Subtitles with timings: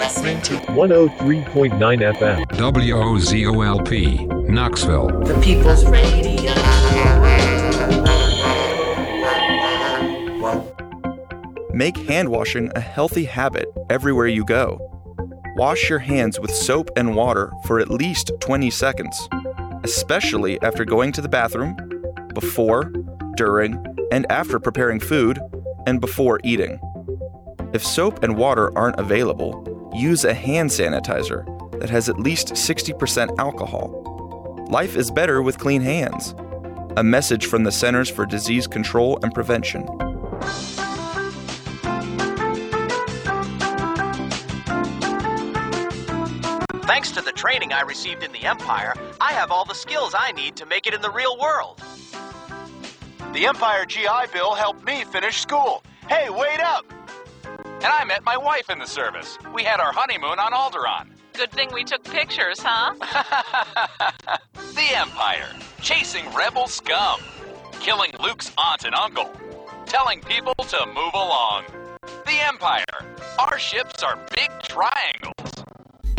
[0.00, 2.46] listening to 103.9 FM.
[2.52, 5.08] WOZOLP, Knoxville.
[5.24, 6.54] the People's Radio.
[11.74, 14.78] Make hand washing a healthy habit everywhere you go.
[15.56, 19.28] Wash your hands with soap and water for at least 20 seconds,
[19.84, 21.76] especially after going to the bathroom,
[22.32, 22.90] before,
[23.36, 25.38] during, and after preparing food,
[25.86, 26.80] and before eating.
[27.74, 31.44] If soap and water aren't available, use a hand sanitizer
[31.80, 34.66] that has at least 60% alcohol.
[34.70, 36.34] Life is better with clean hands.
[36.96, 39.86] A message from the Centers for Disease Control and Prevention.
[46.82, 50.32] Thanks to the training I received in the Empire, I have all the skills I
[50.32, 51.80] need to make it in the real world.
[53.32, 55.82] The Empire GI Bill helped me finish school.
[56.08, 56.99] Hey, wait up!
[57.82, 59.38] And I met my wife in the service.
[59.54, 61.08] We had our honeymoon on Alderaan.
[61.32, 62.92] Good thing we took pictures, huh?
[64.74, 65.48] the Empire.
[65.80, 67.20] Chasing rebel scum.
[67.80, 69.30] Killing Luke's aunt and uncle.
[69.86, 71.64] Telling people to move along.
[72.26, 72.84] The Empire.
[73.38, 75.64] Our ships are big triangles.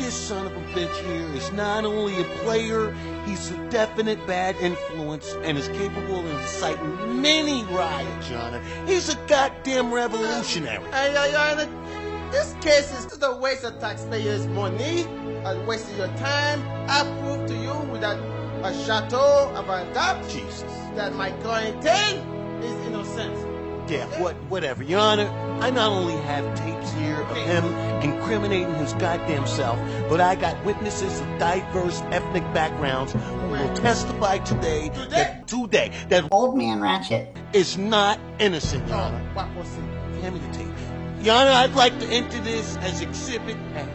[0.08, 2.94] this son of a bitch here is not only a player,
[3.26, 9.16] he's a definite bad influence and is capable of inciting many riots, Your He's a
[9.26, 10.82] goddamn revolutionary.
[10.92, 15.02] Hey, yo, Your this case is the waste of taxpayers' money,
[15.44, 16.62] a waste of your time.
[16.88, 18.16] I prove to you without
[18.64, 20.62] a chateau of a doubt, Jesus,
[20.96, 23.47] that my client is innocent.
[23.88, 24.82] Yeah, what, whatever.
[24.82, 25.28] Your Honor,
[25.62, 27.64] I not only have tapes here of him
[28.02, 29.78] incriminating his goddamn self,
[30.10, 36.28] but I got witnesses of diverse ethnic backgrounds who will testify today that today that
[36.30, 37.34] Old Man Ratchet.
[37.54, 39.26] is not innocent, Your Honor.
[39.30, 40.20] Oh, what was it?
[40.20, 41.24] Hand me the tape.
[41.24, 43.88] Your Honor, I'd like to enter this as Exhibit A.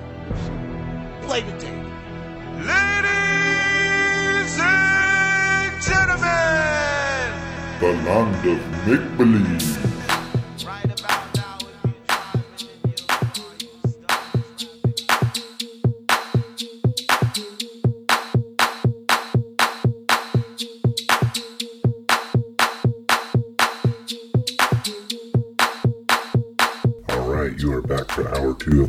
[1.21, 1.83] Play the tape.
[2.65, 6.63] Ladies and gentlemen!
[7.79, 9.82] The land of make believe.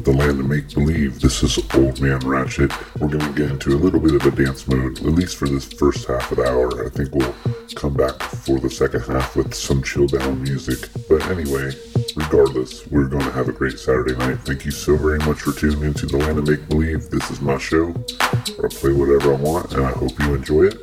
[0.04, 1.18] The land of make believe.
[1.18, 2.70] This is Old Man Ratchet.
[3.00, 5.64] We're gonna get into a little bit of a dance mode, at least for this
[5.64, 6.86] first half of the hour.
[6.86, 7.34] I think we'll
[7.74, 10.90] come back for the second half with some chill down music.
[11.08, 11.72] But anyway,
[12.16, 14.40] regardless, we're gonna have a great Saturday night.
[14.40, 17.08] Thank you so very much for tuning into the land of make believe.
[17.08, 17.94] This is my show.
[18.20, 20.78] I play whatever I want, and I hope you enjoy it.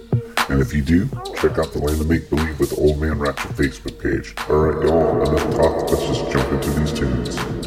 [0.50, 1.06] And if you do,
[1.36, 4.34] check out the Land of Make Believe with Old Man Ratchet Facebook page.
[4.50, 5.92] Alright, y'all, enough talk.
[5.92, 7.61] Let's just jump into these tunes.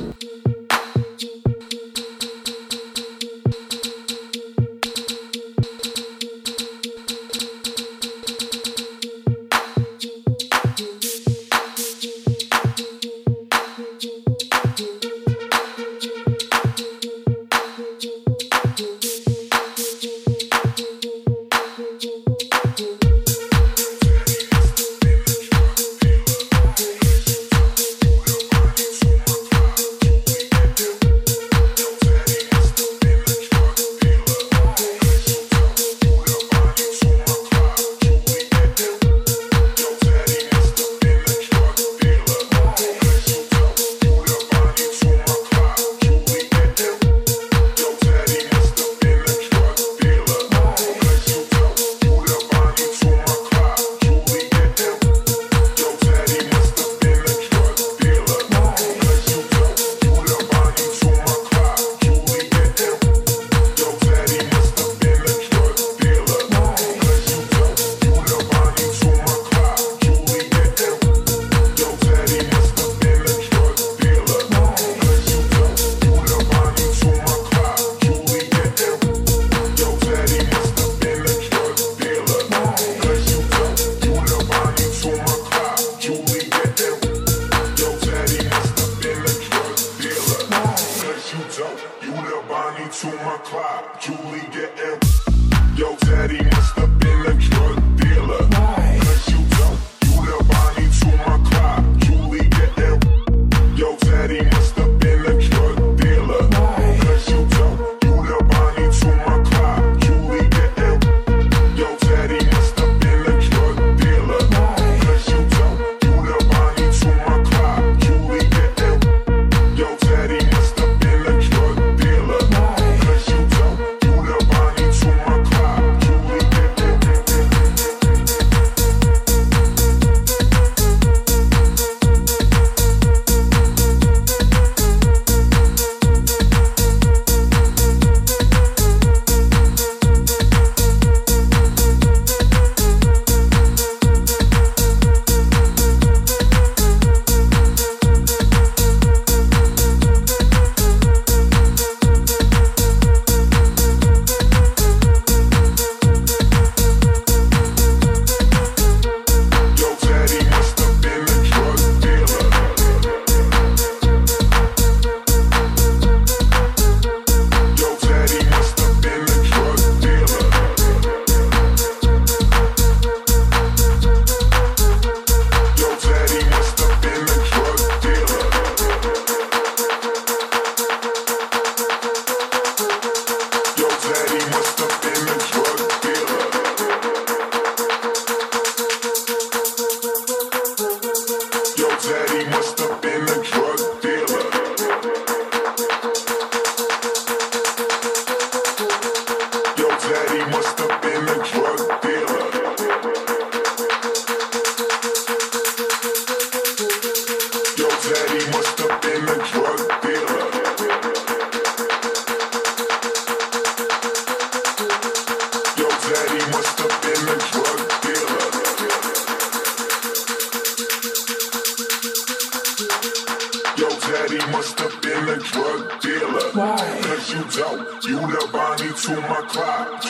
[224.76, 226.50] must have been a drug dealer.
[226.53, 227.00] Why?
[227.03, 230.03] Cause you don't, you the Bonnie to my clock,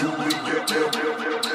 [0.69, 1.54] there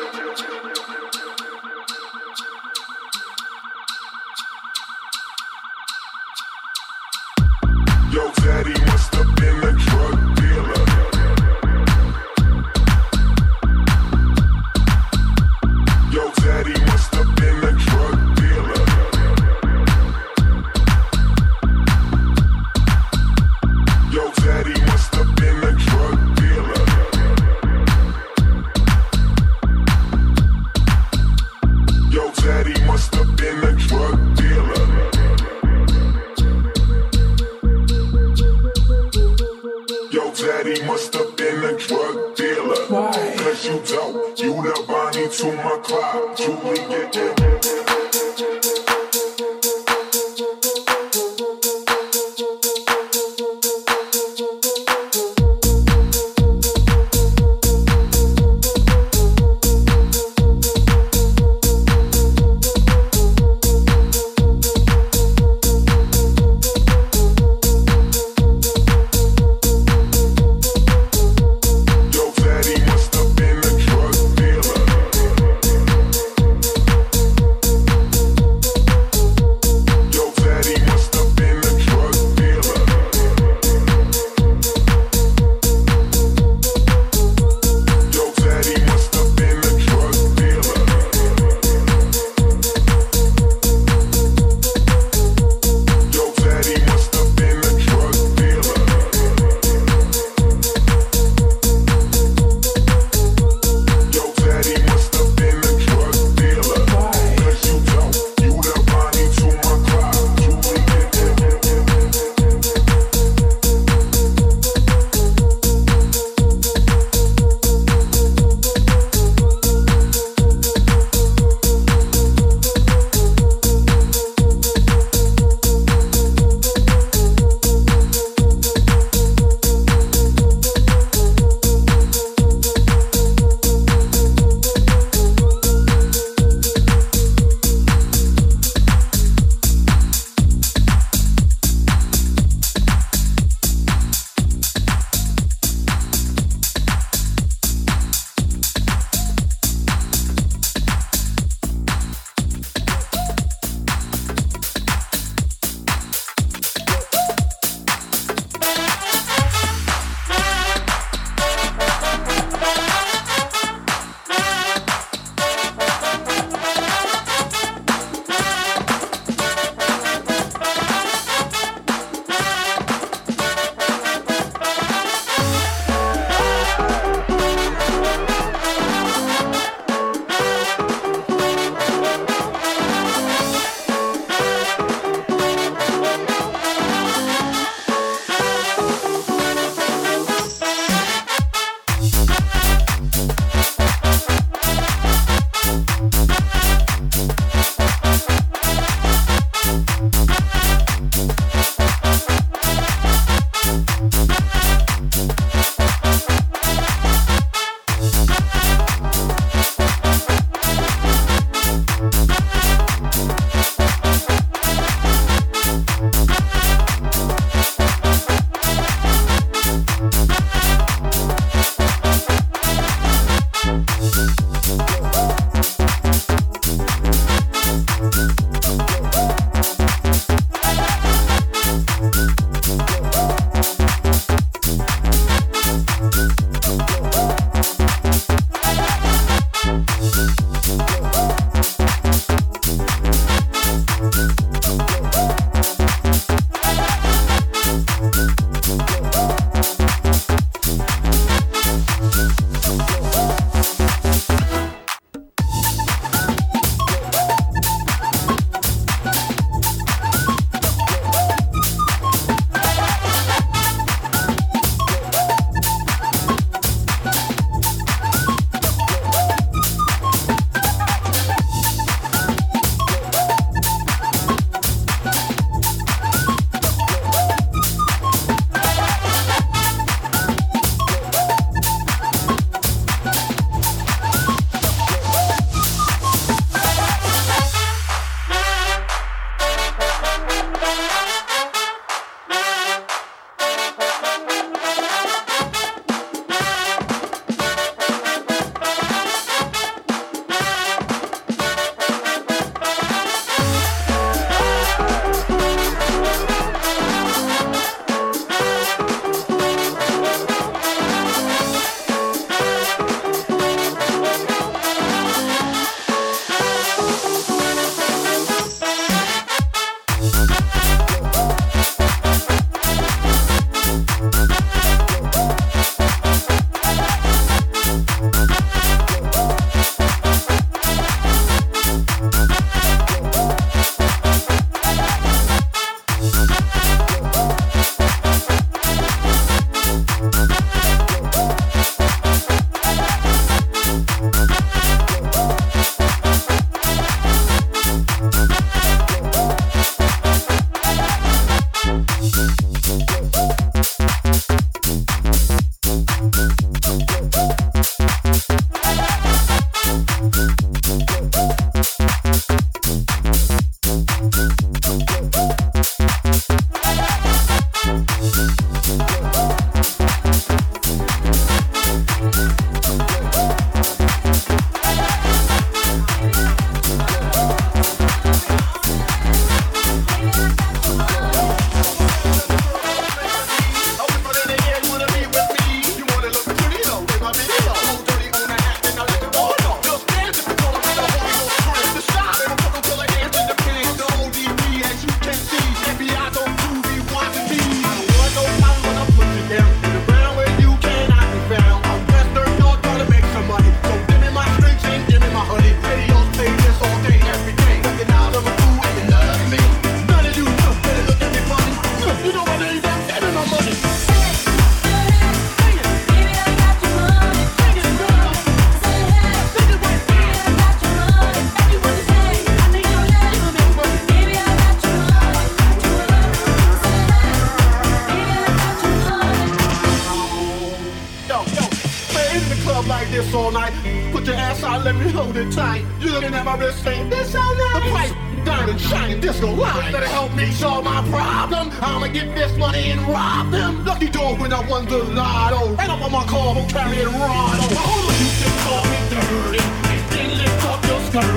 [442.79, 443.65] and rob them.
[443.65, 445.55] Lucky dog when I won the lotto.
[445.59, 447.45] And up on my car, I'm carrying Rado.
[447.55, 449.43] Hold on, you can call me dirty.
[449.71, 451.15] And then lift up your skirt.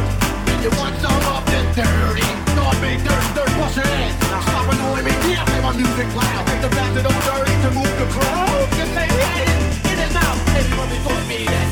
[0.53, 2.29] If you want some up and dirty.
[2.57, 4.15] Call me dirt, dirt, bust your ass.
[4.31, 6.47] Now stop annoying me, yeah, play my music loud.
[6.47, 8.67] Make the bastard on dirty to move the crowd.
[8.79, 9.45] Just say, hey,
[9.93, 10.39] in and out.
[10.57, 11.72] Everybody for me, that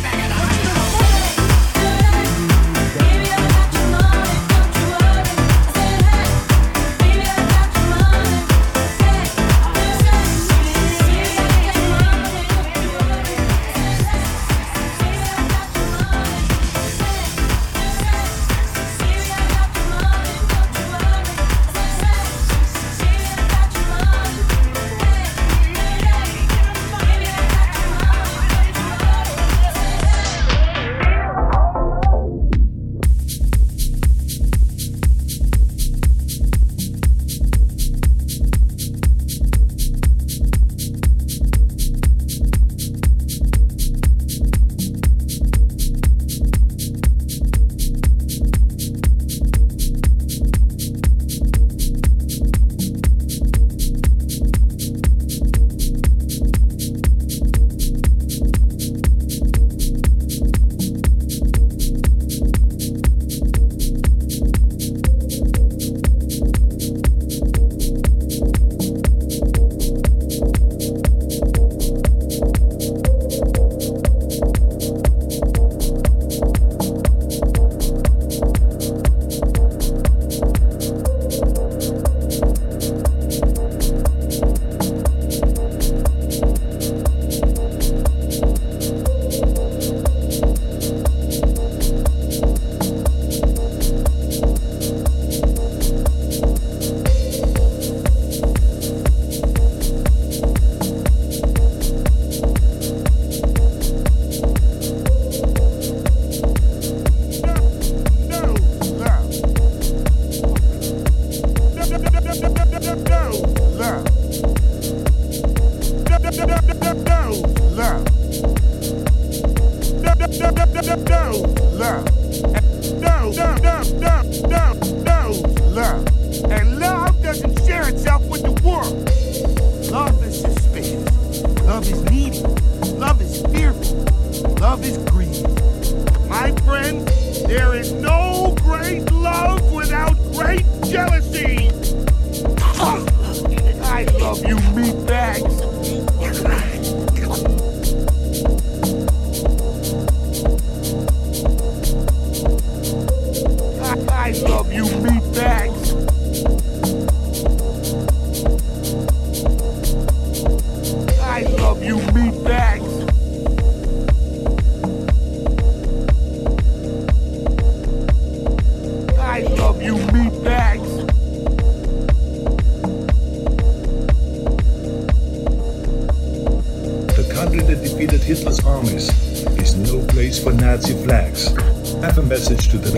[182.31, 182.97] message to the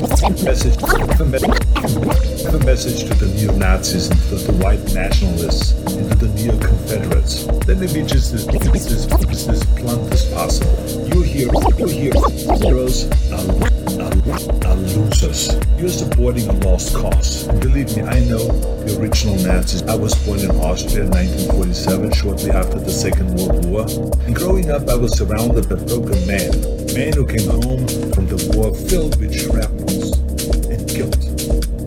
[1.25, 1.65] message.
[2.67, 7.47] Message to the neo-Nazis and to the white nationalists and to the neo-Confederates.
[7.67, 11.09] Let me be just as, as, as, blunt as possible.
[11.09, 12.13] You here, you here,
[12.61, 13.41] heroes are,
[14.05, 15.57] are, are losers.
[15.79, 17.49] You're supporting a lost cause.
[17.59, 18.45] Believe me, I know
[18.85, 19.83] the original Nazis.
[19.85, 23.89] I was born in Austria in 1947, shortly after the Second World War.
[24.27, 26.82] And growing up, I was surrounded by broken men.
[26.95, 30.13] Men who came home from the war filled with shrapnels
[30.69, 31.25] and guilt.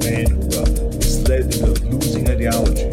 [0.01, 0.65] Men who were
[0.97, 2.89] misled into a losing ideology.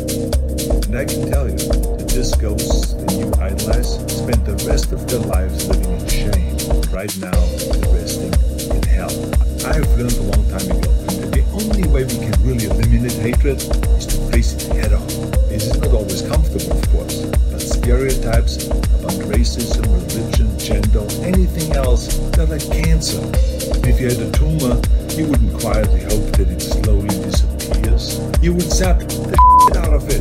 [0.85, 5.09] And I can tell you that this ghost that you idolize spent the rest of
[5.09, 6.53] their lives living in shame.
[6.93, 9.13] Right now, they're resting in hell.
[9.65, 13.17] I have learned a long time ago that the only way we can really eliminate
[13.25, 13.57] hatred
[13.97, 15.09] is to face it head on.
[15.49, 18.69] This is not always comfortable, of course, but stereotypes
[19.33, 23.21] racism, religion, gender, anything else, they're like cancer.
[23.89, 24.77] If you had a tumor,
[25.17, 28.21] you wouldn't quietly hope that it slowly disappears.
[28.43, 30.21] You would zap the shit out of it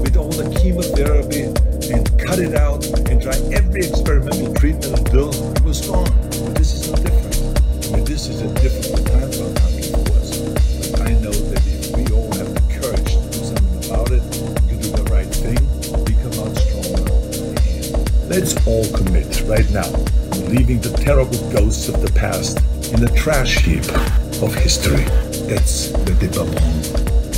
[0.00, 1.50] with all the chemotherapy
[1.90, 6.10] and cut it out and try every experimental treatment until it was gone.
[6.46, 7.34] But this is no different.
[7.86, 10.13] I mean, this is a difficult time for our country,
[18.34, 19.88] let's all commit right now
[20.50, 22.58] leaving the terrible ghosts of the past
[22.92, 23.84] in the trash heap
[24.42, 25.04] of history.
[25.46, 26.52] That's where they belong.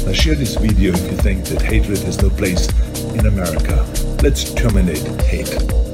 [0.07, 2.67] Now share this video if you think that hatred has no place
[3.13, 3.87] in America.
[4.23, 5.86] Let's terminate hate.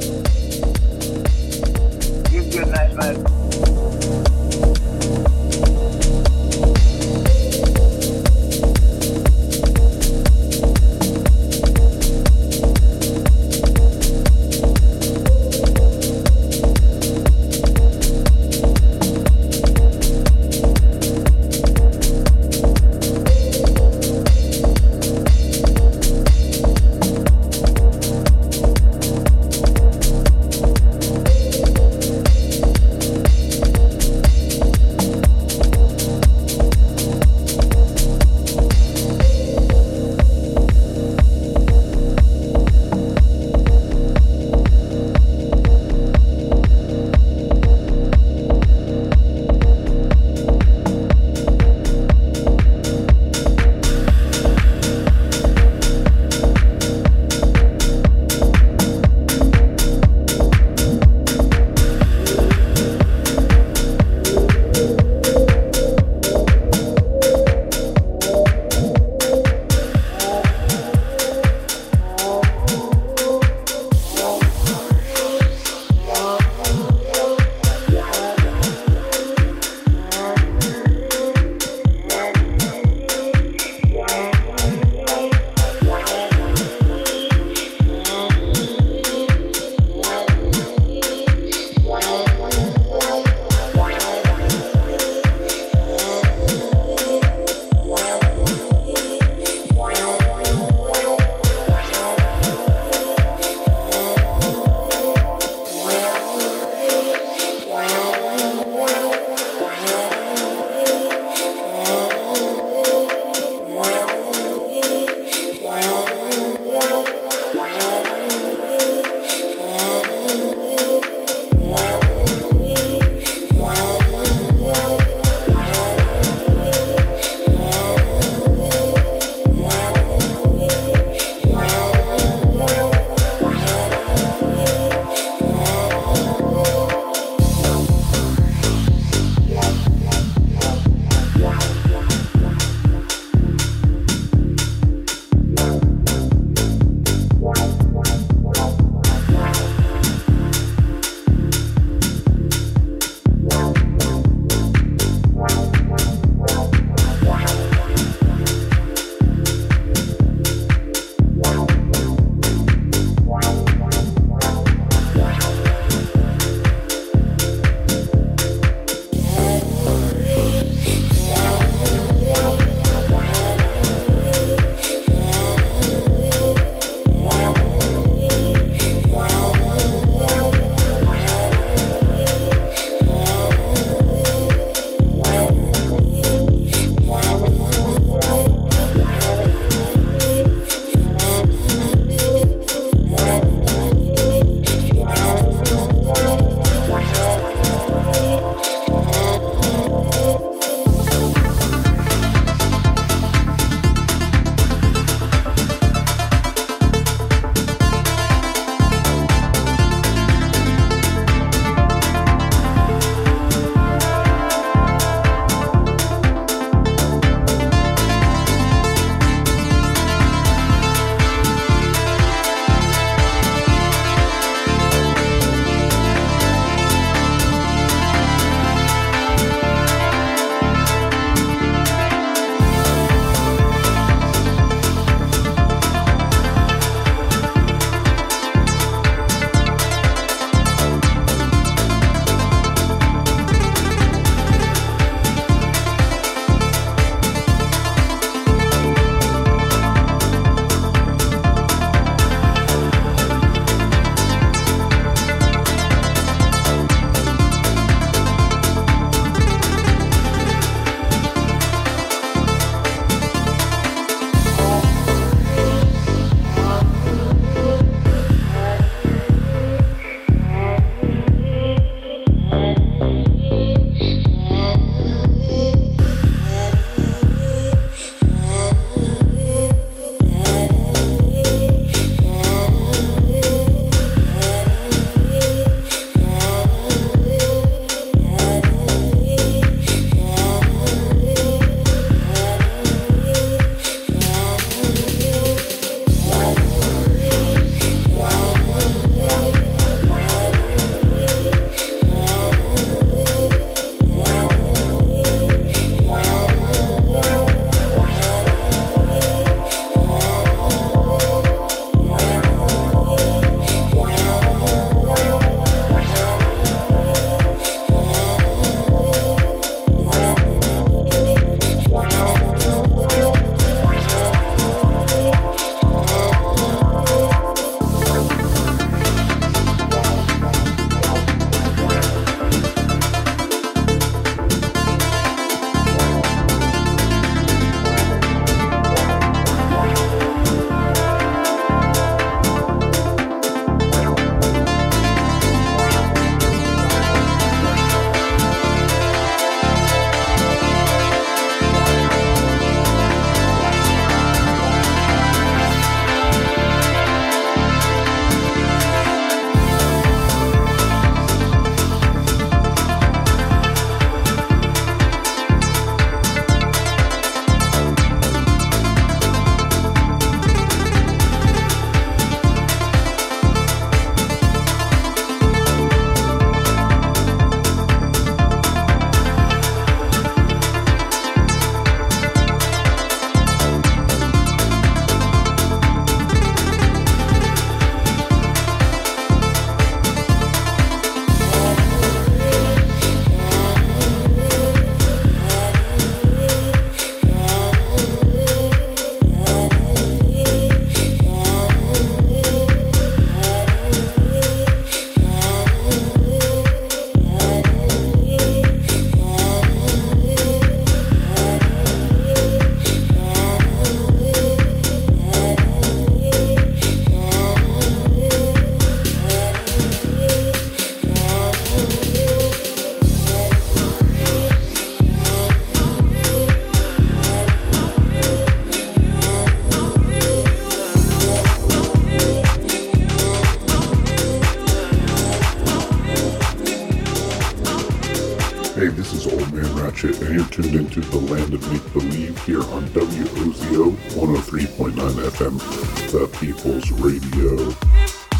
[446.42, 447.70] People's Radio.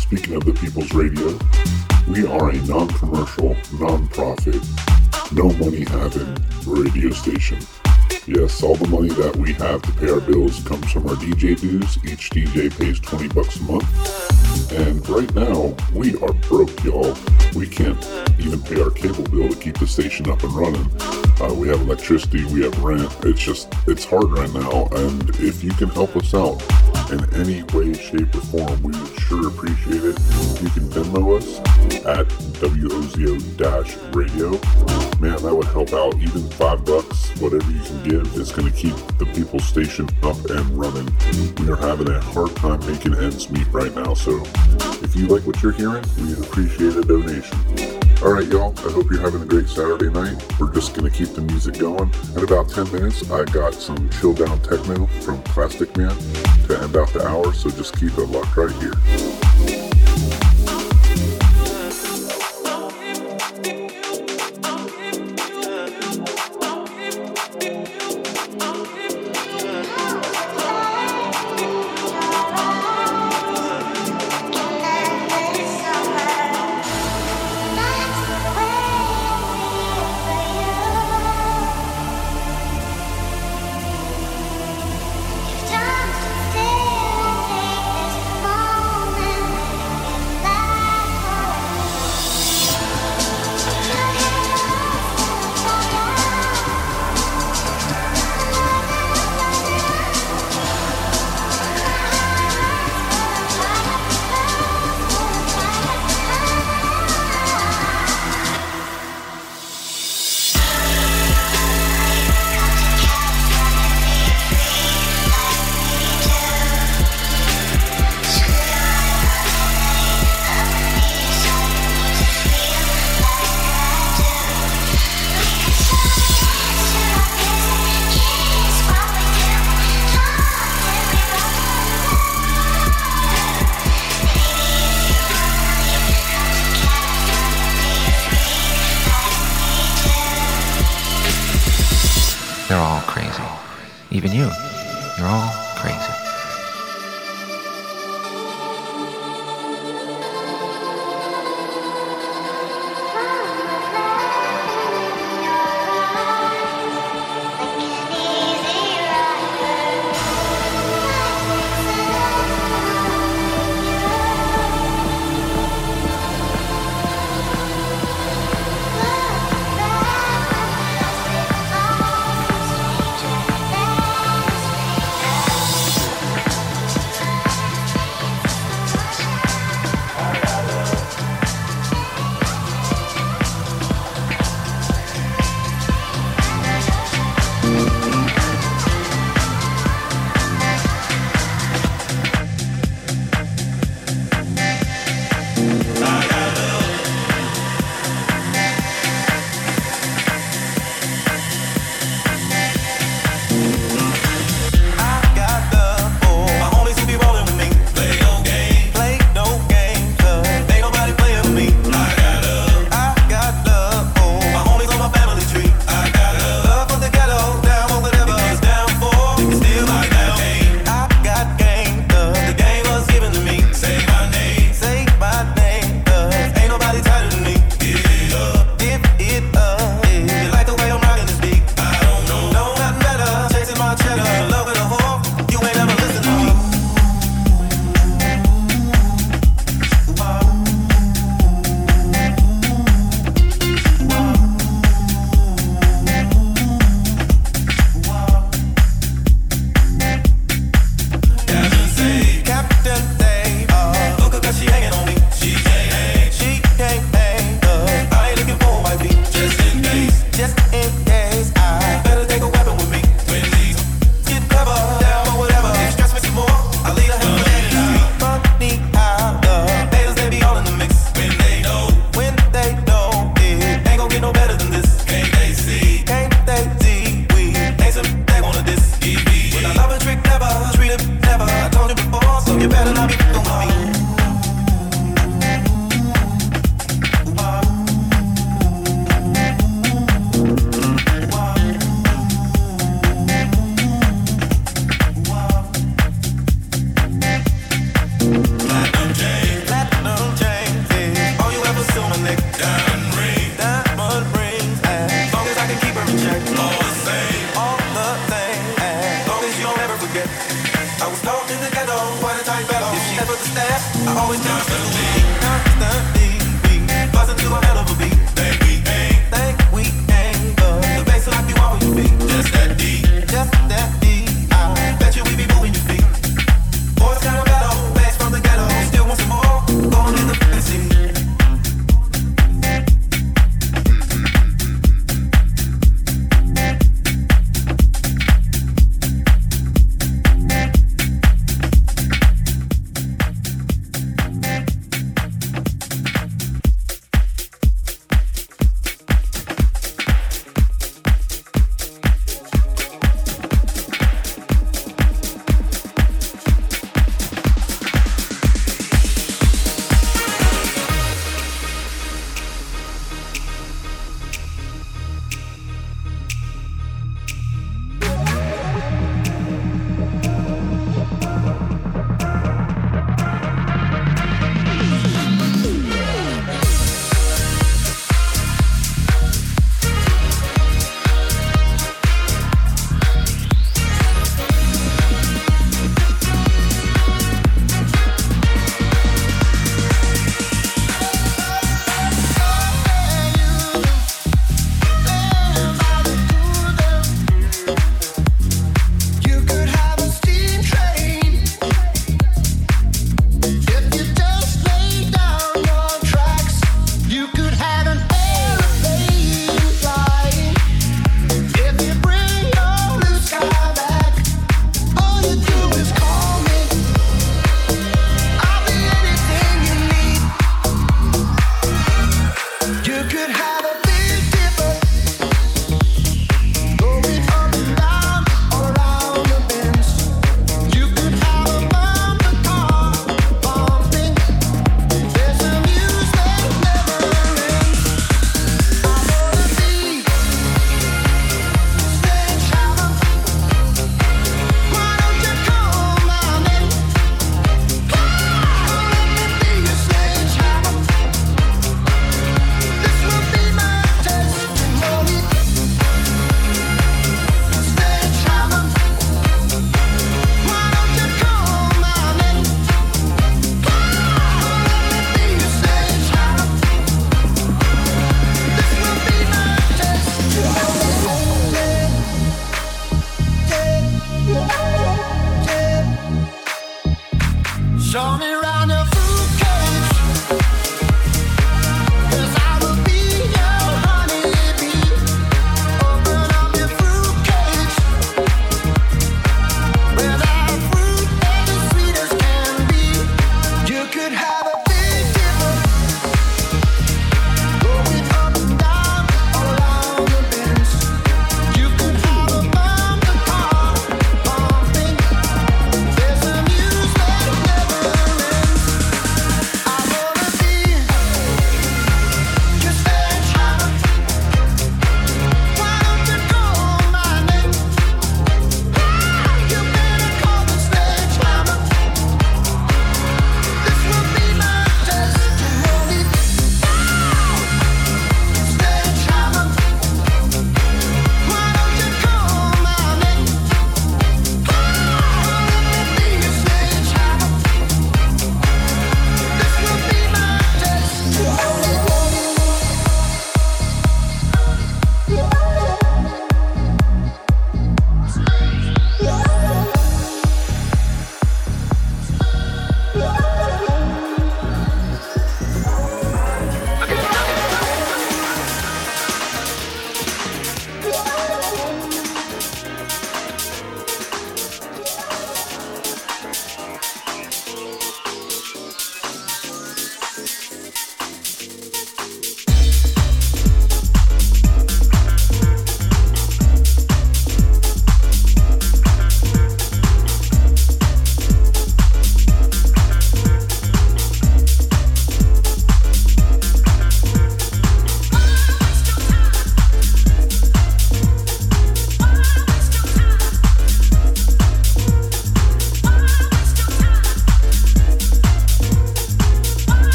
[0.00, 1.38] Speaking of the People's Radio,
[2.08, 4.60] we are a non commercial, non profit,
[5.30, 6.36] no money having
[6.66, 7.60] radio station.
[8.26, 11.60] Yes, all the money that we have to pay our bills comes from our DJ
[11.60, 11.96] dues.
[12.02, 14.72] Each DJ pays 20 bucks a month.
[14.72, 17.16] And right now, we are broke, y'all.
[17.54, 18.04] We can't
[18.40, 20.90] even pay our cable bill to keep the station up and running.
[21.40, 23.16] Uh, we have electricity, we have rent.
[23.22, 24.88] It's just, it's hard right now.
[24.90, 26.60] And if you can help us out
[27.12, 30.18] in any way, shape, or form, we would sure appreciate it.
[30.62, 31.58] You can Venmo us
[32.04, 32.26] at
[32.60, 34.50] WOZO-radio.
[35.20, 36.14] Man, that would help out.
[36.16, 40.36] Even five bucks, whatever you can give, is going to keep the People's Station up
[40.50, 41.08] and running.
[41.58, 44.42] We are having a hard time making ends meet right now, so
[45.02, 47.91] if you like what you're hearing, we'd appreciate a donation.
[48.24, 48.72] All right, y'all.
[48.86, 50.40] I hope you're having a great Saturday night.
[50.60, 52.08] We're just going to keep the music going.
[52.36, 56.16] In about 10 minutes, I got some chill down techno from Plastikman
[56.68, 59.41] to end out the hour, so just keep it locked right here.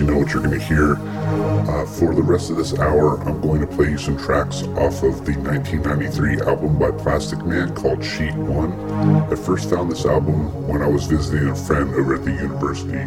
[0.00, 0.94] You know what you're going to hear.
[0.94, 5.02] Uh, for the rest of this hour, I'm going to play you some tracks off
[5.02, 9.30] of the 1993 album by Plastikman called Sheet 1.
[9.30, 13.02] I first found this album when I was visiting a friend over at the University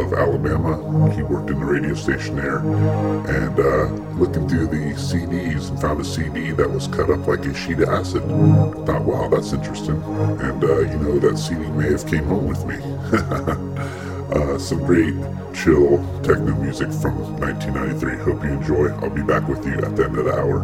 [0.00, 1.14] of Alabama.
[1.14, 2.58] He worked in the radio station there.
[2.58, 3.84] And uh,
[4.18, 7.78] looking through the CDs and found a CD that was cut up like a sheet
[7.78, 8.22] of acid.
[8.84, 10.02] Thought, wow, that's interesting.
[10.02, 12.78] And, uh, you know, that CD may have came home with me.
[14.34, 15.14] uh, some great
[15.66, 18.18] chill techno music from 1993.
[18.18, 18.86] Hope you enjoy.
[19.02, 20.62] I'll be back with you at the end of the hour.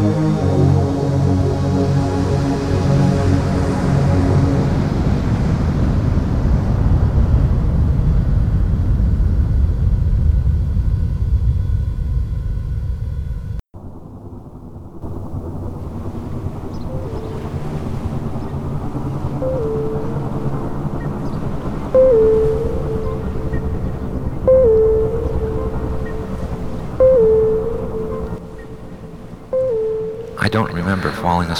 [0.00, 0.39] I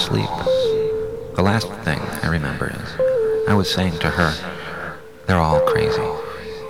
[0.01, 0.29] asleep.
[1.35, 4.33] The last thing I remember is I was saying to her,
[5.27, 6.01] they're all crazy.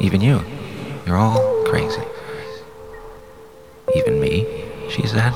[0.01, 0.41] Even you.
[1.05, 2.03] You're all crazy.
[3.95, 5.33] Even me, she said.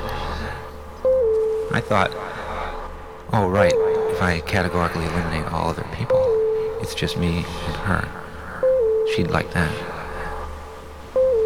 [1.72, 2.12] I thought,
[3.32, 3.74] oh right,
[4.12, 6.22] if I categorically eliminate all other people,
[6.82, 8.04] it's just me and her.
[9.16, 9.72] She'd like that.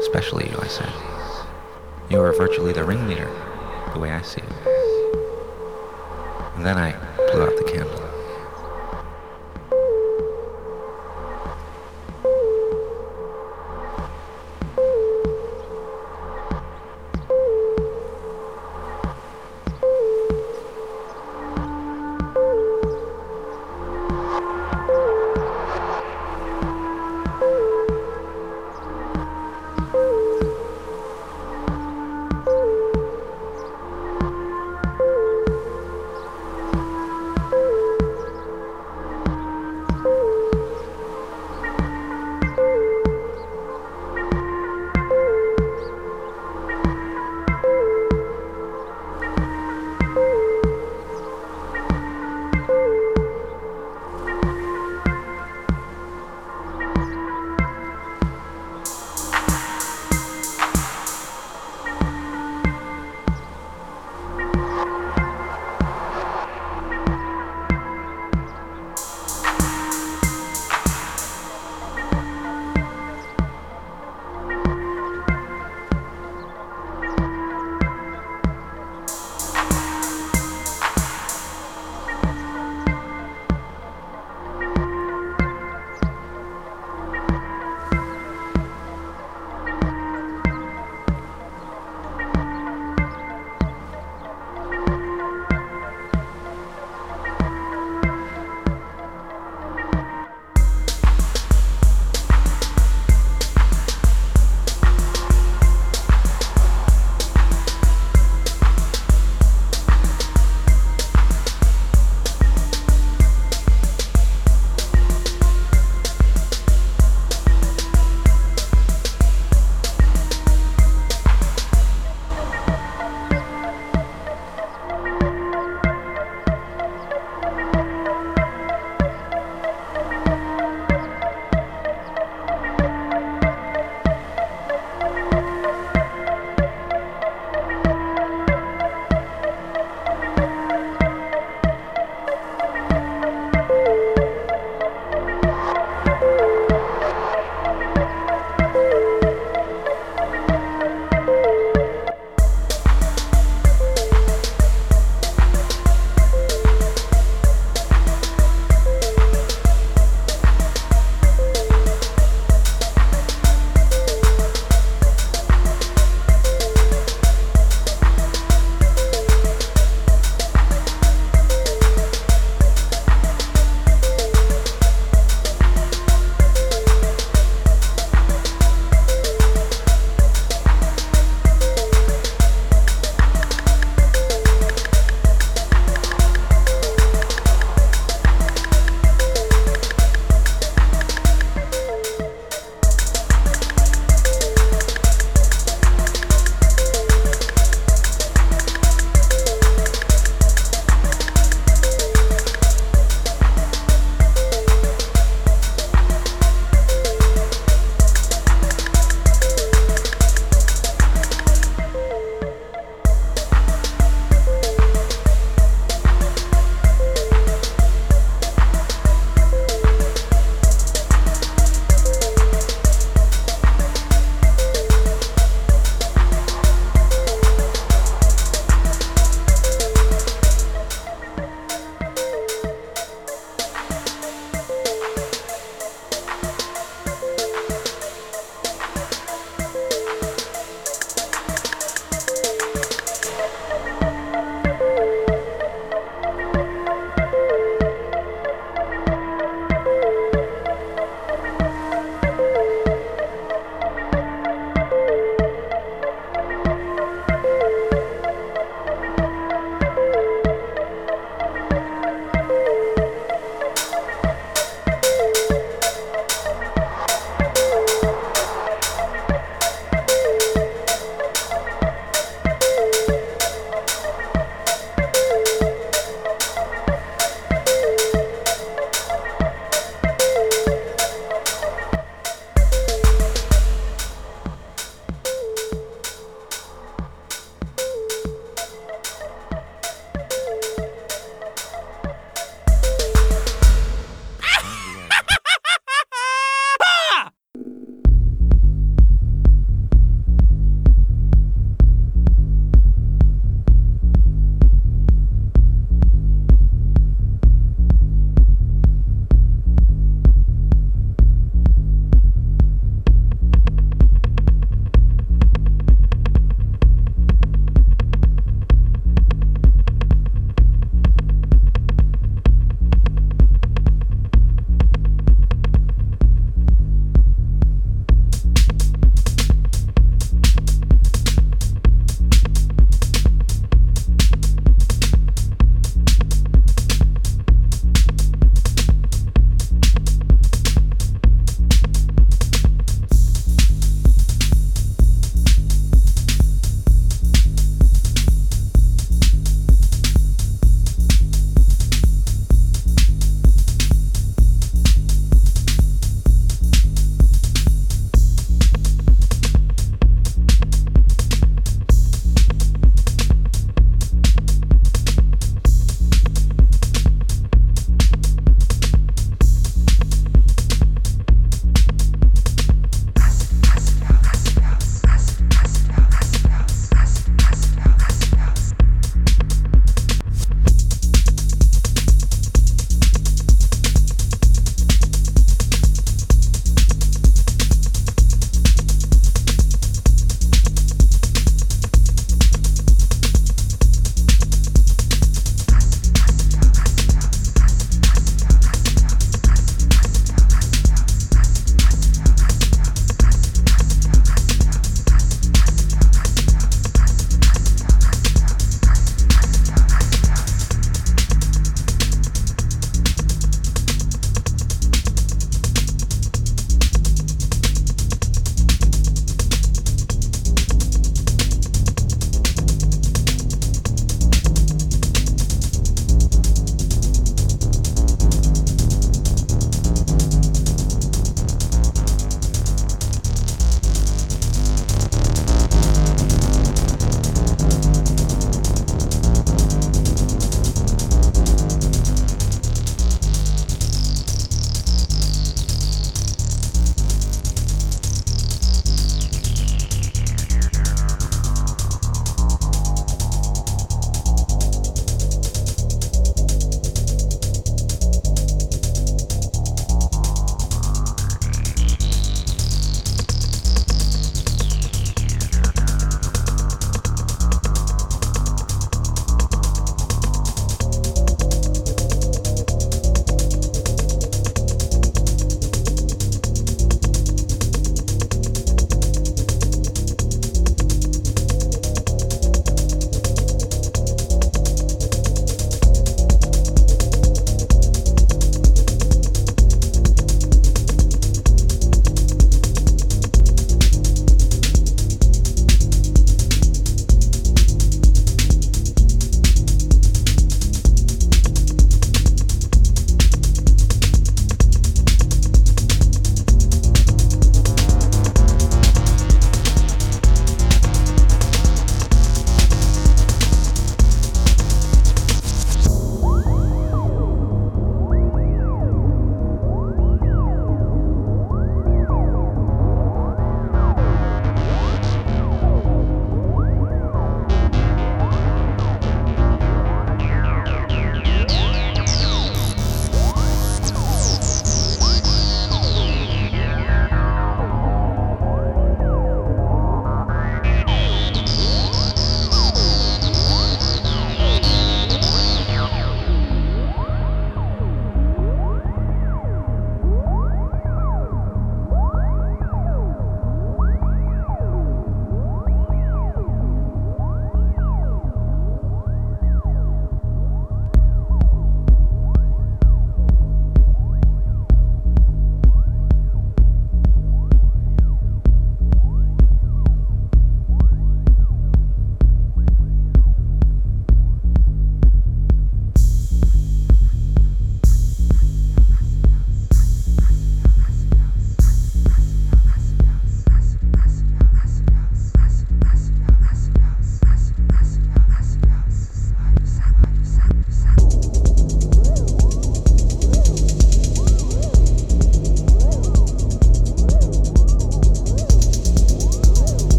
[0.00, 0.92] Especially you, I said.
[2.08, 3.30] You are virtually the ringleader,
[3.92, 4.79] the way I see it.
[6.60, 6.92] And then I
[7.32, 7.79] blew out the candle.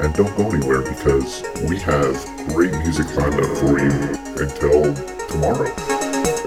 [0.00, 2.14] And don't go anywhere because we have
[2.48, 3.92] great music lined up for you
[4.40, 4.94] until
[5.28, 5.70] tomorrow.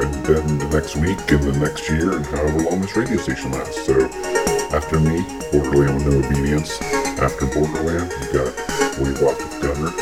[0.01, 3.51] And then the next week and the next year and however long this radio station
[3.51, 3.85] lasts.
[3.85, 4.09] So
[4.75, 6.81] after me, Borderland with No Obedience.
[7.21, 8.51] After Borderland, you've got
[8.99, 9.93] Wave Walk with Gunner.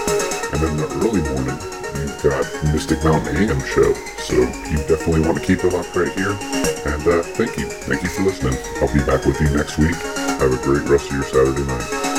[0.53, 1.57] And then the early morning,
[2.01, 3.93] you've got Mystic Mountain AM show.
[4.17, 4.33] So
[4.69, 6.33] you definitely want to keep it up right here.
[6.85, 7.67] And uh, thank you.
[7.67, 8.57] Thank you for listening.
[8.81, 9.95] I'll be back with you next week.
[10.41, 12.12] Have a great rest of your Saturday night.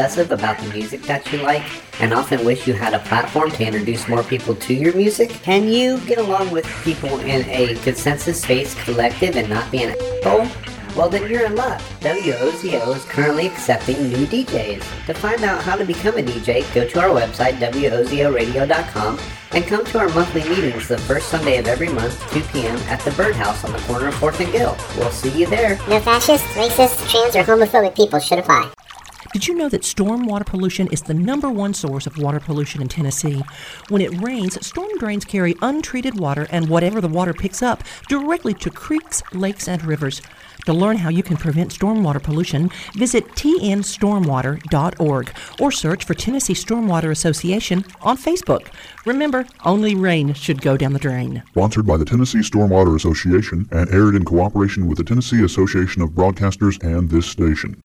[0.00, 1.62] Obsessive about the music that you like
[2.00, 5.28] and often wish you had a platform to introduce more people to your music?
[5.28, 10.48] Can you get along with people in a consensus-based collective and not be an asshole?
[10.96, 11.82] Well, then you're in luck.
[12.00, 15.06] WOZO is currently accepting new DJs.
[15.06, 19.20] To find out how to become a DJ, go to our website, WOZORadio.com,
[19.52, 22.76] and come to our monthly meetings the first Sunday of every month, 2 p.m.
[22.88, 24.76] at the Birdhouse on the corner of 4th and Gill.
[24.96, 25.78] We'll see you there.
[25.88, 28.70] No fascist, racist, trans, or homophobic people should apply.
[29.40, 32.82] Did you know that storm water pollution is the number one source of water pollution
[32.82, 33.42] in Tennessee?
[33.88, 38.52] When it rains, storm drains carry untreated water and whatever the water picks up directly
[38.52, 40.20] to creeks, lakes, and rivers.
[40.66, 47.10] To learn how you can prevent stormwater pollution, visit tnstormwater.org or search for Tennessee Stormwater
[47.10, 48.68] Association on Facebook.
[49.06, 51.42] Remember, only rain should go down the drain.
[51.52, 56.10] Sponsored by the Tennessee Stormwater Association and aired in cooperation with the Tennessee Association of
[56.10, 57.78] Broadcasters and this station.